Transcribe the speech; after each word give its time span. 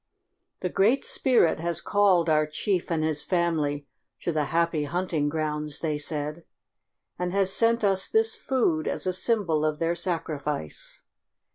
"The 0.61 0.69
Great 0.69 1.05
Spirit 1.05 1.59
has 1.59 1.79
called 1.79 2.27
our 2.27 2.47
chief 2.47 2.89
and 2.89 3.03
his 3.03 3.21
family 3.21 3.85
to 4.21 4.31
the 4.31 4.45
'Happy 4.45 4.85
Hunting 4.85 5.29
Grounds,'" 5.29 5.77
they 5.81 5.99
said, 5.99 6.43
"and 7.19 7.31
has 7.33 7.53
sent 7.53 7.83
us 7.83 8.07
this 8.07 8.33
food 8.35 8.87
as 8.87 9.05
a 9.05 9.13
symbol 9.13 9.63
of 9.63 9.77
their 9.77 9.93
sacrifice." 9.93 11.03